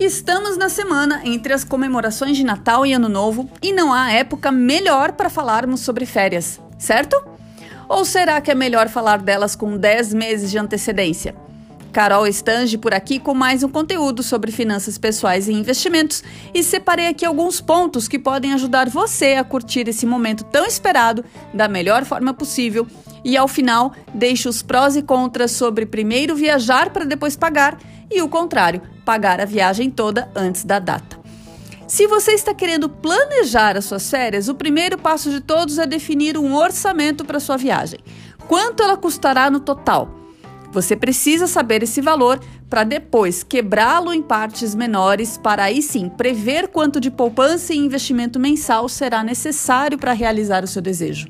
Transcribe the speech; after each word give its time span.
Estamos 0.00 0.56
na 0.56 0.68
semana 0.68 1.20
entre 1.24 1.52
as 1.52 1.64
comemorações 1.64 2.36
de 2.36 2.44
Natal 2.44 2.84
e 2.84 2.92
Ano 2.92 3.08
Novo 3.08 3.48
e 3.62 3.72
não 3.72 3.92
há 3.92 4.10
época 4.10 4.50
melhor 4.50 5.12
para 5.12 5.30
falarmos 5.30 5.80
sobre 5.80 6.06
férias, 6.06 6.60
certo? 6.78 7.22
Ou 7.88 8.04
será 8.04 8.40
que 8.40 8.50
é 8.50 8.54
melhor 8.54 8.88
falar 8.88 9.18
delas 9.18 9.54
com 9.54 9.76
10 9.76 10.14
meses 10.14 10.50
de 10.50 10.58
antecedência? 10.58 11.34
Carol 11.92 12.26
Estange 12.26 12.78
por 12.78 12.94
aqui 12.94 13.18
com 13.18 13.34
mais 13.34 13.62
um 13.62 13.68
conteúdo 13.68 14.22
sobre 14.22 14.50
finanças 14.50 14.96
pessoais 14.96 15.46
e 15.46 15.52
investimentos 15.52 16.24
e 16.54 16.62
separei 16.62 17.08
aqui 17.08 17.24
alguns 17.24 17.60
pontos 17.60 18.08
que 18.08 18.18
podem 18.18 18.54
ajudar 18.54 18.88
você 18.88 19.34
a 19.34 19.44
curtir 19.44 19.86
esse 19.86 20.06
momento 20.06 20.42
tão 20.44 20.64
esperado 20.64 21.22
da 21.52 21.68
melhor 21.68 22.06
forma 22.06 22.32
possível 22.32 22.86
e 23.22 23.36
ao 23.36 23.46
final 23.46 23.92
deixo 24.14 24.48
os 24.48 24.62
prós 24.62 24.96
e 24.96 25.02
contras 25.02 25.50
sobre 25.50 25.84
primeiro 25.84 26.34
viajar 26.34 26.90
para 26.90 27.04
depois 27.04 27.36
pagar 27.36 27.78
e 28.10 28.22
o 28.22 28.28
contrário, 28.28 28.80
pagar 29.04 29.40
a 29.40 29.44
viagem 29.44 29.90
toda 29.90 30.30
antes 30.34 30.64
da 30.64 30.78
data. 30.78 31.20
Se 31.86 32.06
você 32.06 32.32
está 32.32 32.54
querendo 32.54 32.88
planejar 32.88 33.76
as 33.76 33.84
suas 33.84 34.08
férias, 34.08 34.48
o 34.48 34.54
primeiro 34.54 34.96
passo 34.96 35.30
de 35.30 35.40
todos 35.40 35.78
é 35.78 35.86
definir 35.86 36.38
um 36.38 36.54
orçamento 36.54 37.24
para 37.24 37.38
sua 37.38 37.56
viagem. 37.56 38.00
Quanto 38.48 38.82
ela 38.82 38.96
custará 38.96 39.50
no 39.50 39.60
total? 39.60 40.08
Você 40.72 40.96
precisa 40.96 41.46
saber 41.46 41.82
esse 41.82 42.00
valor 42.00 42.40
para 42.70 42.82
depois 42.82 43.42
quebrá-lo 43.42 44.14
em 44.14 44.22
partes 44.22 44.74
menores, 44.74 45.36
para 45.36 45.64
aí 45.64 45.82
sim 45.82 46.08
prever 46.08 46.68
quanto 46.68 46.98
de 46.98 47.10
poupança 47.10 47.74
e 47.74 47.76
investimento 47.76 48.40
mensal 48.40 48.88
será 48.88 49.22
necessário 49.22 49.98
para 49.98 50.14
realizar 50.14 50.64
o 50.64 50.66
seu 50.66 50.80
desejo. 50.80 51.28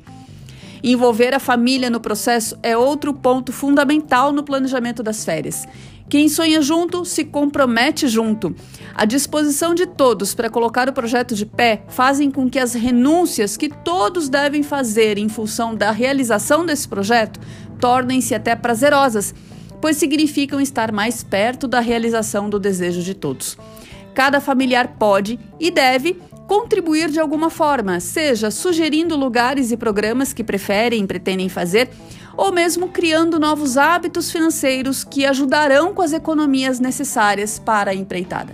Envolver 0.81 1.33
a 1.33 1.39
família 1.39 1.89
no 1.89 1.99
processo 1.99 2.57
é 2.63 2.77
outro 2.77 3.13
ponto 3.13 3.51
fundamental 3.51 4.31
no 4.31 4.43
planejamento 4.43 5.03
das 5.03 5.25
férias. 5.25 5.67
Quem 6.13 6.29
sonha 6.29 6.61
junto 6.61 7.03
se 7.05 7.25
compromete 7.25 8.07
junto. 8.07 8.55
A 8.93 9.03
disposição 9.03 9.73
de 9.73 9.87
todos 9.87 10.35
para 10.35 10.47
colocar 10.47 10.87
o 10.87 10.93
projeto 10.93 11.33
de 11.33 11.43
pé 11.43 11.85
fazem 11.87 12.29
com 12.29 12.47
que 12.47 12.59
as 12.59 12.75
renúncias 12.75 13.57
que 13.57 13.67
todos 13.67 14.29
devem 14.29 14.61
fazer 14.61 15.17
em 15.17 15.27
função 15.27 15.73
da 15.73 15.89
realização 15.89 16.67
desse 16.67 16.87
projeto 16.87 17.39
tornem-se 17.79 18.35
até 18.35 18.55
prazerosas, 18.55 19.33
pois 19.81 19.97
significam 19.97 20.61
estar 20.61 20.91
mais 20.91 21.23
perto 21.23 21.67
da 21.67 21.79
realização 21.79 22.47
do 22.47 22.59
desejo 22.59 23.01
de 23.01 23.15
todos. 23.15 23.57
Cada 24.13 24.39
familiar 24.39 24.89
pode 24.99 25.39
e 25.59 25.71
deve 25.71 26.21
contribuir 26.47 27.09
de 27.09 27.19
alguma 27.19 27.49
forma, 27.49 27.99
seja 27.99 28.51
sugerindo 28.51 29.17
lugares 29.17 29.71
e 29.71 29.77
programas 29.77 30.31
que 30.31 30.43
preferem 30.43 31.03
e 31.03 31.07
pretendem 31.07 31.49
fazer, 31.49 31.89
ou 32.35 32.51
mesmo 32.51 32.89
criando 32.89 33.39
novos 33.39 33.77
hábitos 33.77 34.31
financeiros 34.31 35.03
que 35.03 35.25
ajudarão 35.25 35.93
com 35.93 36.01
as 36.01 36.13
economias 36.13 36.79
necessárias 36.79 37.59
para 37.59 37.91
a 37.91 37.95
empreitada. 37.95 38.53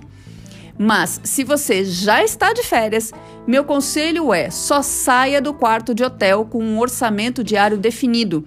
Mas 0.77 1.19
se 1.23 1.43
você 1.43 1.83
já 1.83 2.23
está 2.23 2.53
de 2.53 2.63
férias, 2.63 3.11
meu 3.45 3.65
conselho 3.65 4.33
é 4.33 4.49
só 4.49 4.81
saia 4.81 5.41
do 5.41 5.53
quarto 5.53 5.93
de 5.93 6.03
hotel 6.03 6.45
com 6.45 6.63
um 6.63 6.79
orçamento 6.79 7.43
diário 7.43 7.77
definido 7.77 8.45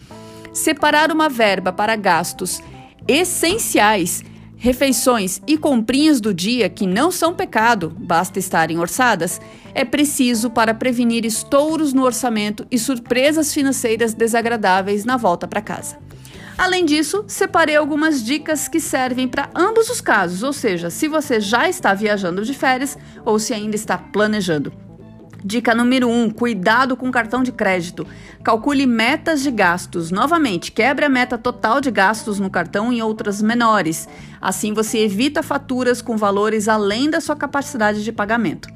separar 0.53 1.11
uma 1.11 1.29
verba 1.29 1.73
para 1.73 1.97
gastos 1.97 2.63
essenciais, 3.09 4.23
refeições 4.63 5.43
e 5.45 5.59
comprinhas 5.59 6.21
do 6.21 6.33
dia 6.33 6.69
que 6.69 6.87
não 6.87 7.11
são 7.11 7.35
pecado, 7.35 7.93
basta 7.99 8.39
estarem 8.39 8.79
orçadas, 8.79 9.41
é 9.75 9.85
preciso 9.85 10.51
para 10.51 10.73
prevenir 10.73 11.25
estouros 11.25 11.93
no 11.93 12.05
orçamento 12.05 12.65
e 12.71 12.79
surpresas 12.79 13.53
financeiras 13.53 14.15
desagradáveis 14.15 15.05
na 15.05 15.17
volta 15.17 15.49
para 15.49 15.61
casa. 15.61 15.99
Além 16.57 16.85
disso, 16.85 17.25
separei 17.27 17.75
algumas 17.75 18.23
dicas 18.23 18.69
que 18.69 18.79
servem 18.79 19.27
para 19.27 19.51
ambos 19.53 19.91
os 19.91 20.01
casos, 20.01 20.45
ou 20.45 20.53
seja, 20.53 20.91
se 20.91 21.09
você 21.09 21.41
já 21.41 21.69
está 21.69 21.93
viajando 21.93 22.45
de 22.45 22.55
férias 22.55 22.97
ou 23.25 23.41
se 23.41 23.53
ainda 23.53 23.75
está 23.75 23.99
planejando. 23.99 24.73
Dica 25.45 25.75
número 25.75 26.09
1: 26.09 26.23
um, 26.23 26.31
cuidado 26.31 26.97
com 26.97 27.11
cartão 27.11 27.43
de 27.43 27.51
crédito. 27.51 28.07
Calcule 28.45 28.87
metas 28.87 29.43
de 29.43 29.51
gastos. 29.51 30.11
Novamente, 30.11 30.71
quebre 30.71 31.05
a 31.05 31.09
meta 31.09 31.37
total 31.37 31.81
de 31.81 31.91
gastos 31.91 32.39
no 32.39 32.49
cartão 32.49 32.93
em 32.93 33.03
outras 33.03 33.43
menores. 33.43 34.09
Assim 34.41 34.73
você 34.73 34.99
evita 34.99 35.43
faturas 35.43 36.01
com 36.01 36.17
valores 36.17 36.69
além 36.69 37.11
da 37.11 37.21
sua 37.21 37.35
capacidade 37.35 38.05
de 38.05 38.13
pagamento. 38.13 38.69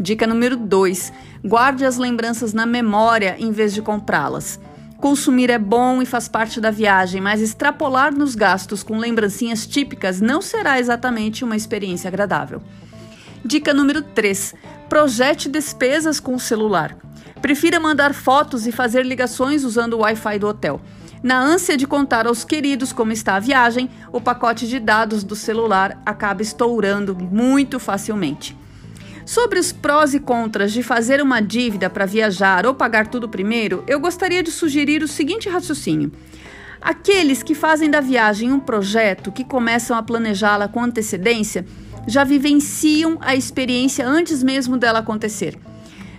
Dica 0.00 0.26
número 0.26 0.56
2: 0.56 1.12
guarde 1.44 1.84
as 1.84 1.96
lembranças 1.96 2.52
na 2.52 2.66
memória 2.66 3.36
em 3.38 3.52
vez 3.52 3.72
de 3.72 3.80
comprá-las. 3.80 4.58
Consumir 4.98 5.48
é 5.48 5.58
bom 5.58 6.02
e 6.02 6.06
faz 6.06 6.28
parte 6.28 6.60
da 6.60 6.70
viagem, 6.70 7.22
mas 7.22 7.40
extrapolar 7.40 8.12
nos 8.12 8.34
gastos 8.34 8.82
com 8.82 8.98
lembrancinhas 8.98 9.66
típicas 9.66 10.20
não 10.20 10.42
será 10.42 10.78
exatamente 10.78 11.42
uma 11.42 11.56
experiência 11.56 12.08
agradável. 12.08 12.60
Dica 13.44 13.72
número 13.72 14.02
3: 14.02 14.54
projete 14.90 15.48
despesas 15.48 16.18
com 16.18 16.34
o 16.34 16.40
celular. 16.40 16.96
Prefira 17.40 17.78
mandar 17.78 18.12
fotos 18.12 18.66
e 18.66 18.72
fazer 18.72 19.06
ligações 19.06 19.62
usando 19.62 19.94
o 19.94 19.98
Wi-Fi 19.98 20.40
do 20.40 20.48
hotel. 20.48 20.80
Na 21.22 21.38
ânsia 21.40 21.76
de 21.76 21.86
contar 21.86 22.26
aos 22.26 22.44
queridos 22.44 22.92
como 22.92 23.12
está 23.12 23.36
a 23.36 23.40
viagem, 23.40 23.88
o 24.12 24.20
pacote 24.20 24.66
de 24.66 24.80
dados 24.80 25.22
do 25.22 25.36
celular 25.36 26.02
acaba 26.04 26.42
estourando 26.42 27.14
muito 27.14 27.78
facilmente. 27.78 28.58
Sobre 29.24 29.60
os 29.60 29.70
prós 29.70 30.12
e 30.12 30.18
contras 30.18 30.72
de 30.72 30.82
fazer 30.82 31.22
uma 31.22 31.40
dívida 31.40 31.88
para 31.88 32.04
viajar 32.04 32.66
ou 32.66 32.74
pagar 32.74 33.06
tudo 33.06 33.28
primeiro, 33.28 33.84
eu 33.86 34.00
gostaria 34.00 34.42
de 34.42 34.50
sugerir 34.50 35.04
o 35.04 35.08
seguinte 35.08 35.48
raciocínio. 35.48 36.10
Aqueles 36.80 37.44
que 37.44 37.54
fazem 37.54 37.88
da 37.88 38.00
viagem 38.00 38.50
um 38.50 38.58
projeto, 38.58 39.30
que 39.30 39.44
começam 39.44 39.96
a 39.96 40.02
planejá-la 40.02 40.66
com 40.66 40.82
antecedência, 40.82 41.64
já 42.06 42.24
vivenciam 42.24 43.18
a 43.20 43.34
experiência 43.34 44.06
antes 44.06 44.42
mesmo 44.42 44.76
dela 44.76 45.00
acontecer. 45.00 45.58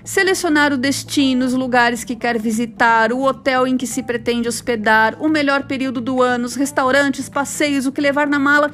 Selecionar 0.04 0.74
o 0.74 0.78
destino, 0.78 1.46
os 1.46 1.54
lugares 1.54 2.04
que 2.04 2.16
quer 2.16 2.40
visitar, 2.40 3.14
o 3.14 3.24
hotel 3.24 3.68
em 3.68 3.78
que 3.78 3.86
se 3.86 4.02
pretende 4.02 4.48
hospedar, 4.48 5.16
o 5.20 5.30
melhor 5.30 5.64
período 5.64 6.02
do 6.02 6.22
ano, 6.22 6.46
os 6.46 6.56
restaurantes, 6.56 7.30
passeios, 7.30 7.86
o 7.86 7.92
que 7.92 8.02
levar 8.02 8.28
na 8.28 8.40
mala. 8.40 8.72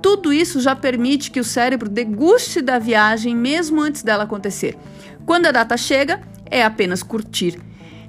Tudo 0.00 0.32
isso 0.32 0.60
já 0.60 0.74
permite 0.74 1.30
que 1.30 1.40
o 1.40 1.44
cérebro 1.44 1.88
deguste 1.88 2.62
da 2.62 2.78
viagem 2.78 3.36
mesmo 3.36 3.80
antes 3.80 4.02
dela 4.02 4.24
acontecer. 4.24 4.76
Quando 5.26 5.46
a 5.46 5.52
data 5.52 5.76
chega, 5.76 6.20
é 6.50 6.64
apenas 6.64 7.02
curtir 7.02 7.58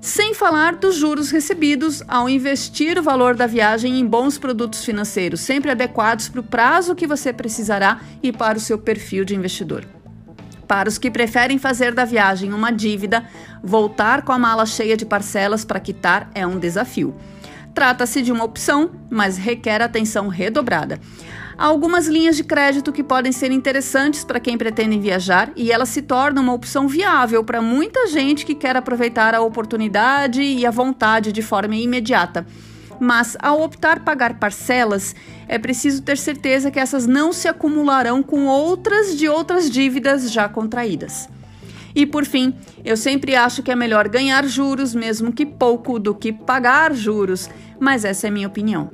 sem 0.03 0.33
falar 0.33 0.75
dos 0.75 0.97
juros 0.97 1.31
recebidos 1.31 2.03
ao 2.09 2.27
investir 2.27 2.99
o 2.99 3.01
valor 3.01 3.35
da 3.35 3.47
viagem 3.47 3.97
em 3.97 4.05
bons 4.05 4.37
produtos 4.37 4.83
financeiros, 4.83 5.39
sempre 5.39 5.71
adequados 5.71 6.27
para 6.27 6.41
o 6.41 6.43
prazo 6.43 6.93
que 6.93 7.07
você 7.07 7.31
precisará 7.31 8.01
e 8.21 8.29
para 8.29 8.57
o 8.57 8.61
seu 8.61 8.77
perfil 8.77 9.23
de 9.23 9.33
investidor. 9.33 9.85
Para 10.67 10.89
os 10.89 10.97
que 10.97 11.09
preferem 11.09 11.57
fazer 11.57 11.93
da 11.93 12.03
viagem 12.03 12.51
uma 12.51 12.69
dívida, 12.69 13.25
voltar 13.63 14.23
com 14.23 14.33
a 14.33 14.37
mala 14.37 14.65
cheia 14.65 14.97
de 14.97 15.05
parcelas 15.05 15.63
para 15.63 15.79
quitar 15.79 16.29
é 16.35 16.45
um 16.45 16.59
desafio. 16.59 17.15
Trata-se 17.73 18.21
de 18.21 18.31
uma 18.31 18.43
opção, 18.43 18.91
mas 19.09 19.37
requer 19.37 19.81
atenção 19.81 20.27
redobrada. 20.27 20.99
Há 21.57 21.65
algumas 21.65 22.07
linhas 22.07 22.35
de 22.35 22.43
crédito 22.43 22.91
que 22.91 23.03
podem 23.03 23.31
ser 23.31 23.51
interessantes 23.51 24.23
para 24.23 24.39
quem 24.39 24.57
pretende 24.57 24.99
viajar 24.99 25.51
e 25.55 25.71
elas 25.71 25.89
se 25.89 26.01
tornam 26.01 26.41
uma 26.41 26.53
opção 26.53 26.87
viável 26.87 27.43
para 27.43 27.61
muita 27.61 28.07
gente 28.07 28.45
que 28.45 28.55
quer 28.55 28.75
aproveitar 28.75 29.35
a 29.35 29.41
oportunidade 29.41 30.41
e 30.41 30.65
a 30.65 30.71
vontade 30.71 31.31
de 31.31 31.41
forma 31.41 31.75
imediata. 31.75 32.45
Mas 32.99 33.37
ao 33.39 33.61
optar 33.61 34.03
pagar 34.03 34.39
parcelas, 34.39 35.15
é 35.47 35.59
preciso 35.59 36.01
ter 36.01 36.17
certeza 36.17 36.71
que 36.71 36.79
essas 36.79 37.05
não 37.05 37.31
se 37.33 37.47
acumularão 37.47 38.23
com 38.23 38.45
outras 38.47 39.15
de 39.15 39.27
outras 39.27 39.69
dívidas 39.69 40.31
já 40.31 40.49
contraídas. 40.49 41.29
E 41.95 42.05
por 42.05 42.25
fim, 42.25 42.55
eu 42.83 42.97
sempre 42.97 43.35
acho 43.35 43.61
que 43.61 43.71
é 43.71 43.75
melhor 43.75 44.07
ganhar 44.07 44.45
juros, 44.47 44.95
mesmo 44.95 45.31
que 45.31 45.45
pouco, 45.45 45.99
do 45.99 46.15
que 46.15 46.33
pagar 46.33 46.93
juros, 46.93 47.49
mas 47.79 48.03
essa 48.03 48.27
é 48.27 48.31
minha 48.31 48.47
opinião. 48.47 48.89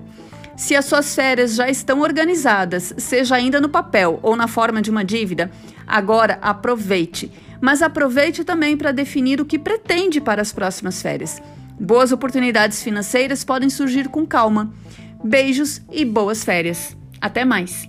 Se 0.59 0.75
as 0.75 0.83
suas 0.83 1.15
férias 1.15 1.55
já 1.55 1.69
estão 1.69 2.01
organizadas, 2.01 2.93
seja 2.97 3.33
ainda 3.33 3.61
no 3.61 3.69
papel 3.69 4.19
ou 4.21 4.35
na 4.35 4.45
forma 4.45 4.81
de 4.81 4.91
uma 4.91 5.05
dívida, 5.05 5.49
agora 5.87 6.37
aproveite. 6.41 7.31
Mas 7.61 7.81
aproveite 7.81 8.43
também 8.43 8.75
para 8.75 8.91
definir 8.91 9.39
o 9.39 9.45
que 9.45 9.57
pretende 9.57 10.19
para 10.19 10.41
as 10.41 10.51
próximas 10.51 11.01
férias. 11.01 11.41
Boas 11.79 12.11
oportunidades 12.11 12.83
financeiras 12.83 13.45
podem 13.45 13.69
surgir 13.69 14.09
com 14.09 14.27
calma. 14.27 14.73
Beijos 15.23 15.81
e 15.89 16.03
boas 16.03 16.43
férias. 16.43 16.95
Até 17.21 17.45
mais! 17.45 17.88